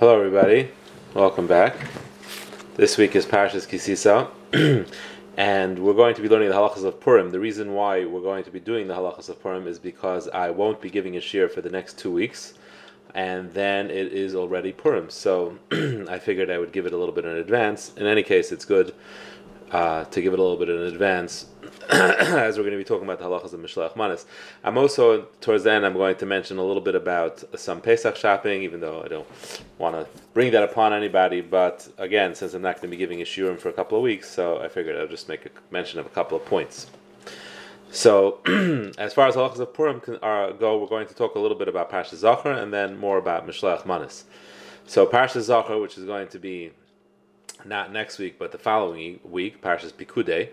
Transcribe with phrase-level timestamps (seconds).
[0.00, 0.70] Hello, everybody.
[1.12, 1.76] Welcome back.
[2.74, 4.30] This week is Parshas Kisisa,
[5.36, 7.32] and we're going to be learning the halachas of Purim.
[7.32, 10.48] The reason why we're going to be doing the halachas of Purim is because I
[10.48, 12.54] won't be giving a shiur for the next two weeks,
[13.14, 15.10] and then it is already Purim.
[15.10, 15.58] So
[16.08, 17.92] I figured I would give it a little bit in advance.
[17.98, 18.94] In any case, it's good
[19.70, 21.44] uh, to give it a little bit in advance,
[21.92, 24.24] as we're going to be talking about the halachas of Mishlach Manas.
[24.62, 28.14] I'm also, towards the end, I'm going to mention a little bit about some Pesach
[28.14, 29.26] shopping, even though I don't
[29.78, 31.40] want to bring that upon anybody.
[31.40, 34.04] But again, since I'm not going to be giving a shiurim for a couple of
[34.04, 36.86] weeks, so I figured I'll just make a mention of a couple of points.
[37.90, 38.38] So,
[38.98, 41.58] as far as halachas of Purim can, uh, go, we're going to talk a little
[41.58, 44.26] bit about Parshas Zachor and then more about Mishlach Manas.
[44.86, 46.70] So, Parshas Zachor, which is going to be
[47.64, 50.50] not next week, but the following week, Parshas Pikude,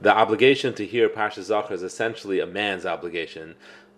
[0.00, 3.54] the obligation to hear Parshas Zachor is essentially a man's obligation,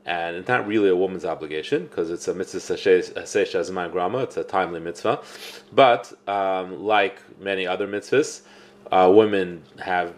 [0.06, 4.18] and it's not really a woman's obligation because it's a mitzvah sesha zman grama.
[4.18, 5.20] It's a timely mitzvah,
[5.72, 8.42] but um, like many other mitzvahs,
[8.90, 10.14] uh, women have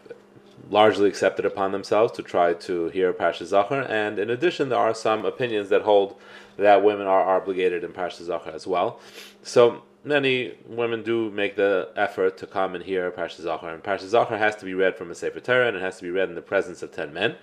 [0.71, 4.95] largely accepted upon themselves to try to hear Parshas Zachor, and in addition, there are
[4.95, 6.17] some opinions that hold
[6.57, 9.01] that women are obligated in Parshas Zachor as well.
[9.43, 14.11] So many women do make the effort to come and hear Parshas Zachor, and Parshas
[14.11, 16.29] Zachor has to be read from a Sefer Torah, and it has to be read
[16.29, 17.37] in the presence of ten men.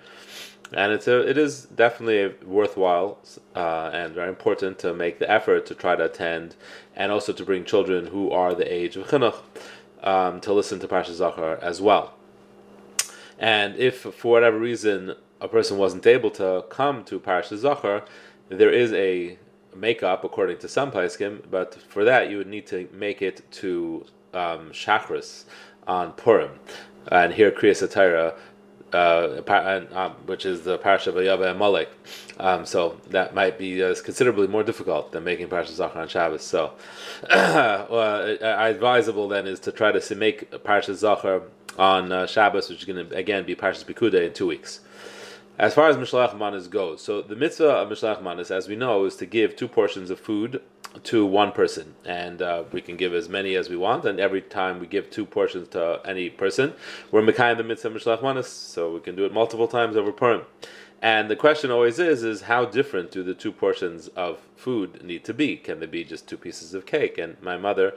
[0.71, 3.17] And it's a, it is definitely worthwhile
[3.55, 6.55] uh, and very important to make the effort to try to attend,
[6.95, 9.41] and also to bring children who are the age of chinuch
[10.03, 12.13] um, to listen to Parshas Zachor as well.
[13.39, 18.05] And if for whatever reason a person wasn't able to come to Parashas Zachor,
[18.49, 19.39] there is a
[19.75, 24.05] makeup according to some paiskim, but for that you would need to make it to
[24.33, 25.45] um, Shachris
[25.87, 26.59] on Purim,
[27.11, 28.35] and here Kriya Satira,
[28.93, 31.89] uh, um, which is the parasha of Vayavo Amalek.
[32.39, 36.43] Um, so that might be uh, considerably more difficult than making Parashas Zachor on Shabbos.
[36.43, 36.73] So,
[37.29, 41.43] well, advisable then is to try to make Parashas Zachor
[41.77, 44.81] on uh, Shabbos, which is going to again be Parshas Pikude in two weeks.
[45.59, 49.03] As far as Mishlach Manas goes, so the mitzvah of Mishlach Manas, as we know,
[49.03, 50.61] is to give two portions of food
[51.03, 54.05] to one person, and uh, we can give as many as we want.
[54.05, 56.71] And every time we give two portions to any person,
[57.11, 60.43] we're mekayim the mitzvah Mishlach Manas, so we can do it multiple times over Purim.
[61.01, 65.25] And the question always is: is how different do the two portions of food need
[65.25, 65.57] to be?
[65.57, 67.17] Can they be just two pieces of cake?
[67.17, 67.95] And my mother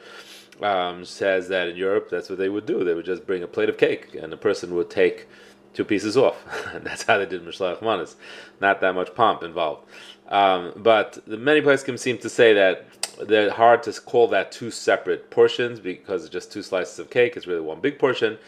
[0.60, 2.82] um, says that in Europe, that's what they would do.
[2.82, 5.28] They would just bring a plate of cake, and the person would take
[5.74, 6.36] two pieces off.
[6.82, 8.16] That's how they did Mishlach Manas.
[8.60, 9.86] Not that much pomp involved.
[10.28, 12.86] Um, but many places seem to say that
[13.26, 17.36] they're hard to call that two separate portions because it's just two slices of cake.
[17.36, 18.38] It's really one big portion.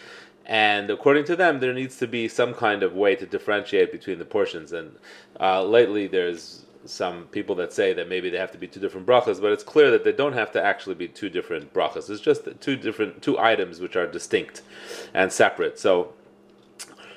[0.47, 4.19] And according to them, there needs to be some kind of way to differentiate between
[4.19, 4.73] the portions.
[4.73, 4.97] And
[5.41, 9.07] uh, lately, there's some people that say that maybe they have to be two different
[9.07, 12.11] brachas, but it's clear that they don't have to actually be two different brachas.
[12.11, 14.63] It's just two different two items which are distinct
[15.15, 15.79] and separate.
[15.79, 16.13] So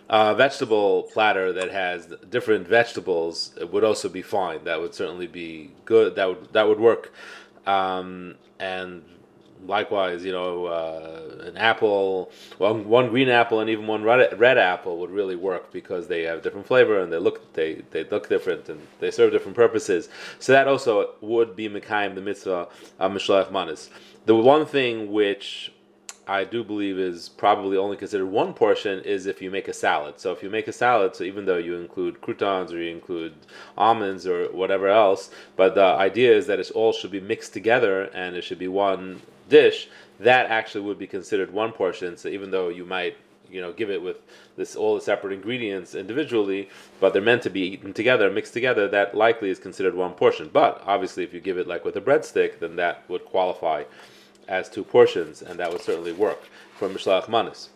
[0.10, 4.64] a vegetable platter that has different vegetables would also be fine.
[4.64, 6.16] That would certainly be good.
[6.16, 7.14] That would that would work.
[7.66, 9.04] Um, and
[9.66, 14.58] likewise, you know, uh, an apple, one, one green apple and even one red, red
[14.58, 18.30] apple would really work because they have different flavor and they look they, they look
[18.30, 20.10] different and they serve different purposes.
[20.40, 22.68] So that also would be mekayim the mitzvah
[23.00, 23.90] of mishlach manis.
[24.26, 25.72] The one thing which
[26.28, 30.20] I do believe is probably only considered one portion is if you make a salad.
[30.20, 33.34] So if you make a salad, so even though you include croutons or you include
[33.78, 38.04] almonds or whatever else, but the idea is that it all should be mixed together
[38.14, 39.88] and it should be one dish.
[40.20, 42.18] That actually would be considered one portion.
[42.18, 43.16] So even though you might
[43.50, 44.18] you know give it with
[44.58, 46.68] this all the separate ingredients individually
[47.00, 50.50] but they're meant to be eaten together mixed together that likely is considered one portion
[50.52, 53.84] but obviously if you give it like with a breadstick then that would qualify
[54.48, 56.44] as two portions, and that would certainly work
[56.78, 57.70] for Mishlach Manis.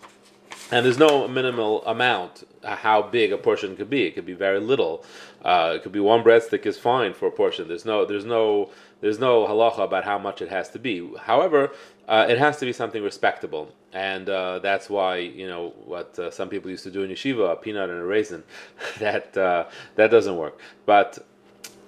[0.71, 4.03] And there's no minimal amount uh, how big a portion could be.
[4.03, 5.03] It could be very little.
[5.43, 7.67] Uh, it could be one breadstick is fine for a portion.
[7.67, 8.69] There's no there's no
[9.01, 11.11] there's no halacha about how much it has to be.
[11.19, 11.71] However,
[12.07, 16.31] uh, it has to be something respectable, and uh, that's why you know what uh,
[16.31, 18.43] some people used to do in yeshiva: a peanut and a raisin.
[18.99, 19.65] that uh,
[19.95, 20.59] that doesn't work.
[20.85, 21.25] But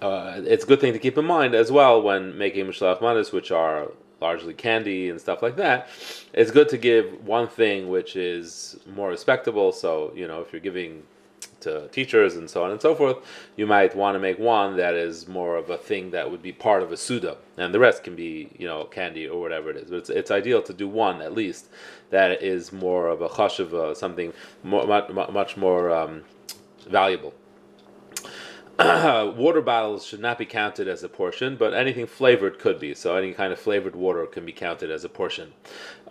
[0.01, 3.51] it's a good thing to keep in mind as well when making mishlach manis, which
[3.51, 3.91] are
[4.27, 5.87] largely candy and stuff like that,
[6.33, 7.05] it's good to give
[7.37, 9.71] one thing which is more respectable.
[9.83, 11.03] So, you know, if you're giving
[11.63, 13.17] to teachers and so on and so forth,
[13.55, 16.51] you might want to make one that is more of a thing that would be
[16.51, 19.77] part of a seudah, and the rest can be, you know, candy or whatever it
[19.77, 19.89] is.
[19.89, 21.63] But it's, it's ideal to do one at least
[22.09, 24.33] that is more of a chashuva, something
[24.63, 25.09] more, much,
[25.39, 26.23] much more um,
[26.87, 27.33] valuable.
[29.38, 32.94] water bottles should not be counted as a portion, but anything flavored could be.
[32.94, 35.53] So any kind of flavored water can be counted as a portion.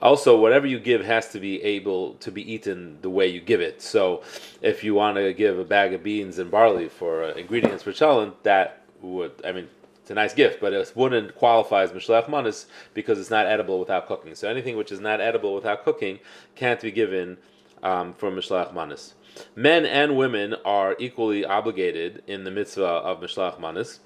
[0.00, 3.60] Also, whatever you give has to be able to be eaten the way you give
[3.60, 3.82] it.
[3.82, 4.22] So
[4.60, 7.92] if you want to give a bag of beans and barley for uh, ingredients for
[7.92, 9.68] chalent, that would, I mean,
[10.00, 13.78] it's a nice gift, but it wouldn't qualify as mishlech manis because it's not edible
[13.78, 14.34] without cooking.
[14.34, 16.18] So anything which is not edible without cooking
[16.56, 17.38] can't be given
[17.82, 19.14] um, for mishlech manis.
[19.54, 24.00] Men and women are equally obligated in the mitzvah of mishlech manis.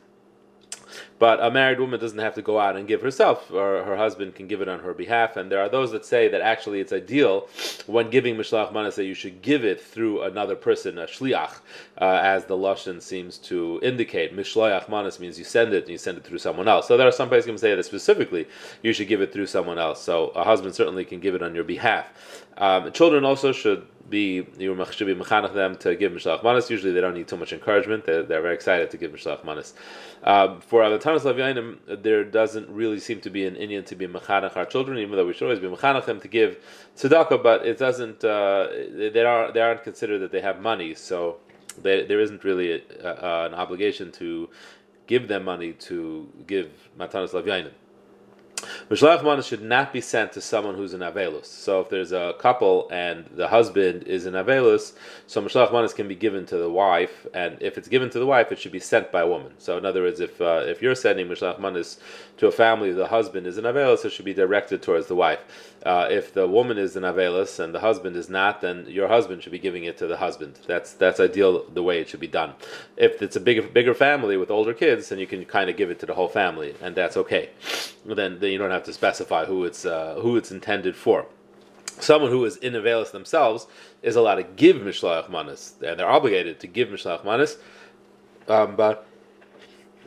[1.19, 4.35] But a married woman doesn't have to go out and give herself, or her husband
[4.35, 5.37] can give it on her behalf.
[5.37, 7.49] And there are those that say that actually it's ideal
[7.87, 11.61] when giving mishloach manas that you should give it through another person, a shliach,
[11.99, 14.37] uh, as the lashon seems to indicate.
[14.37, 16.87] Mishloach manas means you send it and you send it through someone else.
[16.87, 18.47] So there are some places can say that specifically
[18.83, 20.03] you should give it through someone else.
[20.03, 22.45] So a husband certainly can give it on your behalf.
[22.59, 26.71] Um, children also should be you should be mechanech them to give mishloach manas.
[26.71, 28.07] Usually they don't need too much encouragement.
[28.07, 29.75] They're, they're very excited to give mishloach manas.
[30.25, 34.57] Um, for Matanas Lavyanim, there doesn't really seem to be an inyan to be mechanech
[34.57, 36.59] our children, even though we should always be mechanech them to give
[36.97, 37.43] tzedakah.
[37.43, 38.25] But it doesn't.
[38.25, 38.69] Uh,
[39.13, 41.37] they are they aren't considered that they have money, so
[41.81, 44.51] they, there isn't really a, a, an obligation to
[45.07, 47.71] give them money to give matanas lavyanim.
[48.91, 51.47] Mishlach manas should not be sent to someone who's an avelus.
[51.47, 54.93] So if there's a couple and the husband is an avelus,
[55.27, 58.27] so mishlach manas can be given to the wife, and if it's given to the
[58.27, 59.53] wife, it should be sent by a woman.
[59.59, 61.99] So in other words, if uh, if you're sending mishlach manas
[62.39, 65.41] to a family, the husband is an avelus, it should be directed towards the wife.
[65.85, 69.43] Uh, if the woman is an avelus and the husband is not, then your husband
[69.43, 70.59] should be giving it to the husband.
[70.67, 72.55] That's that's ideal the way it should be done.
[72.97, 75.91] If it's a bigger bigger family with older kids, then you can kind of give
[75.91, 77.51] it to the whole family, and that's okay.
[78.05, 81.27] Then, then you don't have to specify who it's uh, who it's intended for.
[81.99, 83.67] Someone who is in availus themselves
[84.03, 87.57] is allowed to give mishlach manas, and they're obligated to give mishlach manas,
[88.47, 89.05] um, but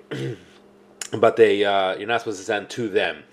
[1.20, 3.24] but they uh, you're not supposed to send to them.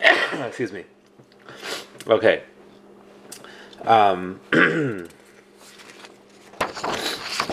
[0.00, 0.84] Excuse me.
[2.06, 2.42] Okay.
[3.86, 4.38] Um,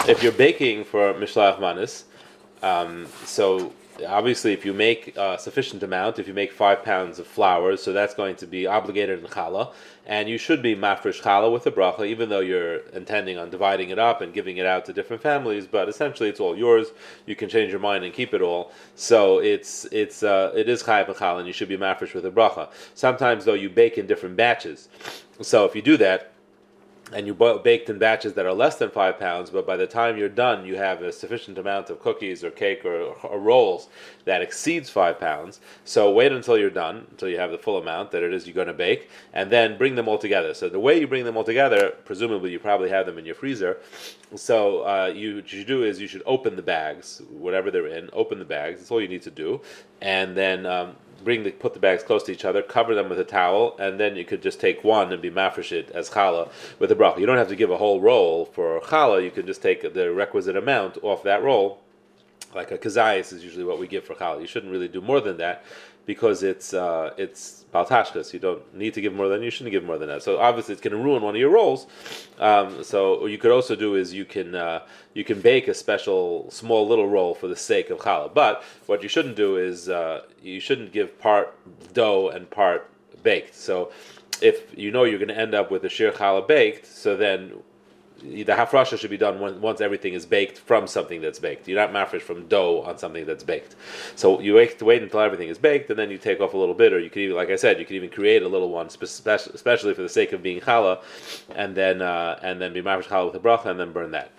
[0.10, 2.04] if you're baking for mishlach manas,
[2.64, 3.74] um, so
[4.08, 7.94] obviously, if you make a sufficient amount, if you make five pounds of flour, so
[7.94, 9.74] that's going to be obligated in challah,
[10.06, 13.90] and you should be mafresh challah with the bracha, even though you're intending on dividing
[13.90, 15.68] it up and giving it out to different families.
[15.68, 16.88] But essentially, it's all yours.
[17.26, 18.72] You can change your mind and keep it all.
[18.96, 22.24] So it's it's uh, it is chayav and challah, and you should be mafresh with
[22.24, 22.70] the bracha.
[22.96, 24.90] Sometimes though, you bake in different batches.
[25.42, 26.33] So if you do that
[27.12, 30.18] and you baked in batches that are less than five pounds, but by the time
[30.18, 33.90] you're done, you have a sufficient amount of cookies or cake or, or, rolls
[34.26, 35.60] that exceeds five pounds.
[35.84, 38.56] So wait until you're done, until you have the full amount that it is you're
[38.56, 40.54] going to bake, and then bring them all together.
[40.54, 43.36] So the way you bring them all together, presumably you probably have them in your
[43.36, 43.80] freezer.
[44.36, 47.88] So uh, you, what you should do is you should open the bags, whatever they're
[47.88, 48.80] in, open the bags.
[48.80, 49.62] That's all you need to do,
[50.02, 53.20] and then um, bring the put the bags close to each other, cover them with
[53.20, 56.50] a towel, and then you could just take one and be mafresh as challah
[56.80, 57.20] with a bracha.
[57.20, 59.24] You don't have to give a whole roll for challah.
[59.24, 61.80] You can just take the requisite amount off that roll.
[62.54, 64.42] Like a kazayas is usually what we give for challah.
[64.42, 65.64] You shouldn't really do more than that
[66.06, 68.34] because it's uh, it's bal tashchis.
[68.34, 70.24] You don't need to give more than you shouldn't give more than that.
[70.24, 71.88] So obviously, it's going to ruin one of your rolls.
[72.40, 74.82] Um, so what you could also do is you can uh,
[75.14, 78.34] you can bake a special small little roll for the sake of challah.
[78.34, 81.54] But what you shouldn't do is uh, you shouldn't give part
[81.94, 82.90] dough and part
[83.24, 83.56] baked.
[83.56, 83.92] So
[84.42, 87.54] if you know you're going to end up with a shiur challah baked, so then
[88.24, 91.68] the hafrasha should be done when, once everything is baked from something that's baked.
[91.68, 93.76] You're not mafresh from dough on something that's baked.
[94.16, 96.76] So you wait wait until everything is baked, and then you take off a little
[96.76, 98.88] bit, or you could even, like I said, you could even create a little one,
[98.88, 101.02] especially for the sake of being challah,
[101.56, 104.32] and then uh, and then be mafresh challah with a bracha, and then burn that.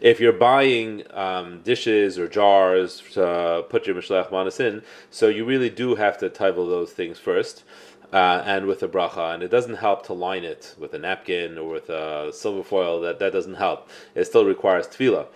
[0.00, 5.44] If you're buying um, dishes or jars to put your mishlech manas in, so you
[5.44, 7.64] really do have to title those things first
[8.14, 11.58] uh, and with a bracha, and it doesn't help to line it with a napkin
[11.58, 13.00] or with a silver foil.
[13.00, 13.88] That that doesn't help.
[14.14, 15.26] It still requires tevilah.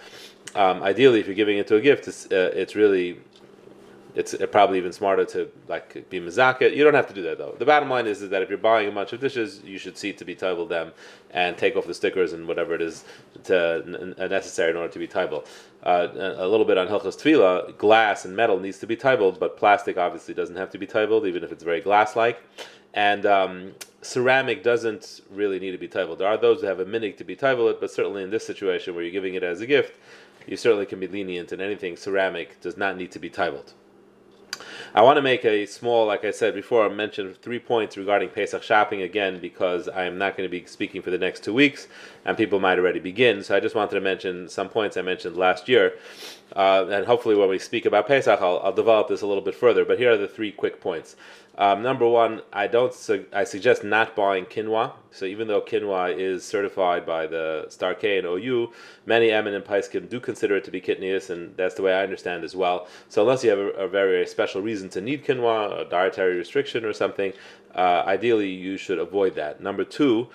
[0.55, 3.21] Um, ideally, if you're giving it to a gift, it's, uh, it's really
[4.15, 6.75] it's probably even smarter to like be mazaket.
[6.75, 7.55] You don't have to do that though.
[7.59, 9.97] The bottom line is, is that if you're buying a bunch of dishes, you should
[9.99, 10.93] see to be table them
[11.31, 13.05] and take off the stickers and whatever it is
[13.45, 15.45] to, n- necessary in order to be table.
[15.83, 19.57] Uh, a little bit on hilchas tevilah, glass and metal needs to be titled, but
[19.57, 22.43] plastic obviously doesn't have to be titled, even if it's very glass-like.
[22.95, 26.19] And um, ceramic doesn't really need to be titled.
[26.19, 28.95] There are those that have a minhag to be titled, but certainly in this situation
[28.95, 29.99] where you're giving it as a gift,
[30.47, 33.75] you certainly can be lenient, and anything ceramic does not need to be titled.
[34.95, 38.31] I want to make a small, like I said before, I mentioned three points regarding
[38.31, 41.53] Pesach shopping again because I am not going to be speaking for the next two
[41.53, 41.89] weeks
[42.25, 43.43] and people might already begin.
[43.43, 45.95] So I just wanted to mention some points I mentioned last year.
[46.57, 49.55] Uh, and hopefully, when we speak about Pesach, I'll, I'll, develop this a little bit
[49.55, 49.85] further.
[49.85, 51.15] But here are the three quick points.
[51.59, 52.95] Um, number one, I don't.
[52.95, 54.93] Su- I suggest not buying quinoa.
[55.11, 58.73] So even though quinoa is certified by the Star K and OU,
[59.07, 62.45] many eminent paiskim do consider it to be kitnius, and that's the way I understand
[62.45, 62.87] as well.
[63.09, 66.37] So unless you have a, a very, very special reason to need quinoa, a dietary
[66.37, 67.33] restriction or something,
[67.75, 69.61] uh, ideally you should avoid that.
[69.61, 70.29] Number two,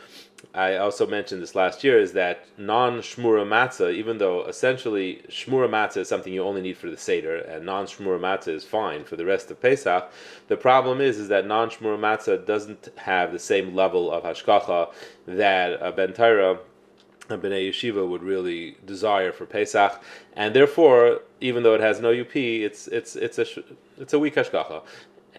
[0.54, 5.70] I also mentioned this last year, is that non shmura matzah, even though essentially shmura
[5.70, 9.04] matzah is something you only need for the Seder, and non shmura matzah is fine
[9.04, 10.12] for the rest of Pesach,
[10.48, 14.92] the problem is is that non shmura matzah doesn't have the same level of hashgacha
[15.26, 16.60] that a Ben Torah
[17.30, 20.02] a Bnei Yeshiva would really desire for Pesach,
[20.36, 23.46] and therefore, even though it has no UP, it's it's it's a
[23.98, 24.84] it's a weak hashgacha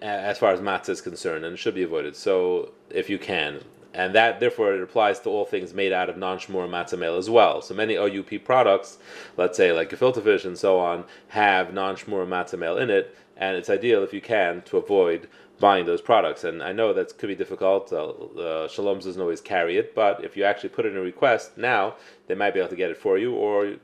[0.01, 2.17] as far as matzah is concerned, and should be avoided.
[2.17, 3.63] So, if you can,
[3.95, 7.31] and that therefore it applies to all things made out of non-shmur matzah meal as
[7.31, 7.63] well.
[7.63, 8.99] So many OUP products,
[9.37, 13.57] let's say like gefilte fish and so on, have non-shmur matzah meal in it, and
[13.57, 15.29] it's ideal if you can to avoid
[15.61, 16.43] buying those products.
[16.45, 17.93] And I know that could be difficult.
[17.93, 21.57] Uh, uh, Shalom's doesn't always carry it, but if you actually put in a request
[21.57, 21.95] now,
[22.27, 23.77] they might be able to get it for you, or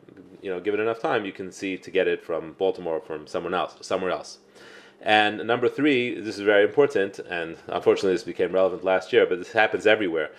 [0.43, 3.00] you know, give it enough time, you can see to get it from Baltimore or
[3.00, 4.38] from someone else, somewhere else.
[5.02, 9.38] And number three, this is very important, and unfortunately this became relevant last year, but
[9.38, 10.30] this happens everywhere.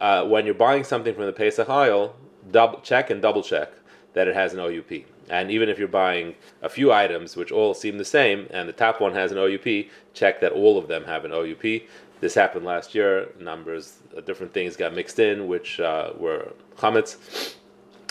[0.00, 2.16] Uh, when you're buying something from the Pesach aisle,
[2.50, 3.70] double check and double check
[4.14, 5.04] that it has an OUP.
[5.28, 8.72] And even if you're buying a few items which all seem the same, and the
[8.72, 11.82] top one has an OUP, check that all of them have an OUP.
[12.20, 13.28] This happened last year.
[13.38, 17.54] Numbers, uh, different things got mixed in, which uh, were chametz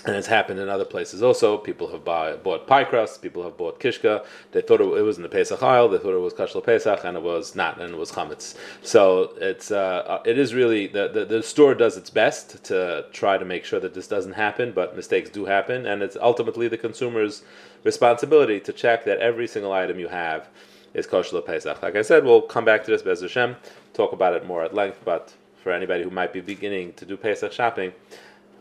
[0.08, 1.58] and it's happened in other places also.
[1.58, 3.22] People have buy, bought pie crust.
[3.22, 4.26] People have bought kishka.
[4.54, 5.90] They thought it, it was in the Pesach aisle.
[5.90, 8.56] They thought it was kashla Pesach, and it was not, and it was chametz.
[8.82, 13.06] So it's uh, uh, it is really the, the, the store does its best to
[13.12, 16.70] try to make sure that this doesn't happen, but mistakes do happen, and it's ultimately
[16.70, 17.44] the consumer's
[17.84, 20.48] responsibility to check that every single item you have
[20.94, 21.82] is kosher Pesach.
[21.84, 23.58] Like I said, we'll come back to this Bez Hashem,
[23.94, 25.02] talk about it more at length.
[25.04, 25.34] But
[25.68, 27.92] for anybody who might be beginning to do Pesach shopping.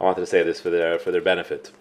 [0.00, 1.72] I wanted to say this for their for their benefit.